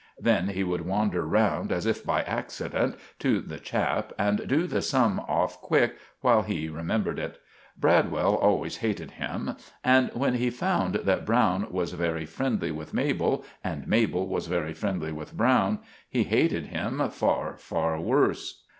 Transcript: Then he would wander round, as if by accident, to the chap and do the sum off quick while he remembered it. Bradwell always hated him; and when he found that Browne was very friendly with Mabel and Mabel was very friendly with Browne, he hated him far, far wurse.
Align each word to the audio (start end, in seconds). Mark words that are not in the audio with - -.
Then 0.19 0.47
he 0.47 0.63
would 0.63 0.81
wander 0.87 1.27
round, 1.27 1.71
as 1.71 1.85
if 1.85 2.03
by 2.03 2.23
accident, 2.23 2.95
to 3.19 3.39
the 3.39 3.59
chap 3.59 4.11
and 4.17 4.47
do 4.47 4.65
the 4.65 4.81
sum 4.81 5.19
off 5.27 5.61
quick 5.61 5.95
while 6.21 6.41
he 6.41 6.69
remembered 6.69 7.19
it. 7.19 7.39
Bradwell 7.79 8.33
always 8.33 8.77
hated 8.77 9.11
him; 9.11 9.55
and 9.83 10.09
when 10.15 10.33
he 10.33 10.49
found 10.49 10.95
that 10.95 11.23
Browne 11.27 11.67
was 11.71 11.91
very 11.93 12.25
friendly 12.25 12.71
with 12.71 12.95
Mabel 12.95 13.45
and 13.63 13.87
Mabel 13.87 14.25
was 14.27 14.47
very 14.47 14.73
friendly 14.73 15.11
with 15.11 15.37
Browne, 15.37 15.77
he 16.09 16.23
hated 16.23 16.65
him 16.65 17.07
far, 17.11 17.55
far 17.55 17.99
wurse. 18.01 18.63